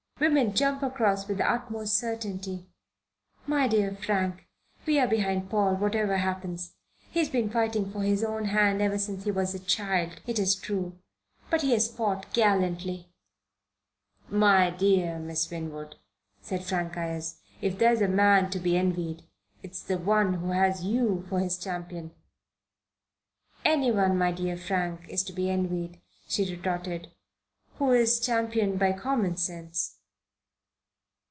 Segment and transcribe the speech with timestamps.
[0.21, 2.67] Women jump across with the utmost certainty.
[3.47, 4.47] My dear Frank,
[4.85, 6.75] we're behind Paul, whatever happens.
[7.09, 10.37] He has been fighting for his own hand ever since he was a child, it
[10.37, 10.99] is true.
[11.49, 13.11] But he has fought gallantly."
[14.29, 15.95] "My dear Miss Winwood,"
[16.39, 19.23] said Frank Ayres, "if there's a man to be envied,
[19.63, 22.11] it's the one who has you for his champion!"
[23.65, 27.11] "Anyone, my dear Frank, is to be envied," she retorted,
[27.79, 29.97] "who is championed by common sense."